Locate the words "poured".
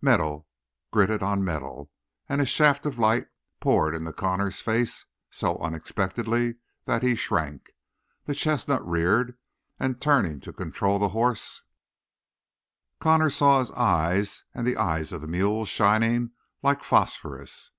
3.58-3.96